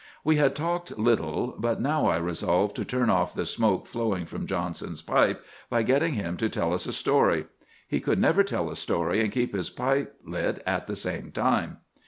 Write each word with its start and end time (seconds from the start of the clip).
We 0.23 0.37
had 0.37 0.55
talked 0.55 0.97
little, 0.97 1.53
but 1.59 1.79
now 1.79 2.07
I 2.07 2.17
resolved 2.17 2.75
to 2.77 2.83
turn 2.83 3.11
off 3.11 3.35
the 3.35 3.45
smoke 3.45 3.85
flowing 3.85 4.25
from 4.25 4.47
Johnson's 4.47 5.03
pipe 5.03 5.45
by 5.69 5.83
getting 5.83 6.15
him 6.15 6.37
to 6.37 6.49
tell 6.49 6.73
us 6.73 6.87
a 6.87 6.91
story. 6.91 7.45
He 7.87 7.99
could 7.99 8.17
never 8.17 8.43
tell 8.43 8.71
a 8.71 8.75
story 8.75 9.21
and 9.21 9.31
keep 9.31 9.53
his 9.53 9.69
pipe 9.69 10.15
lit 10.25 10.63
at 10.65 10.87
the 10.87 10.95
same 10.95 11.31
time. 11.31 11.81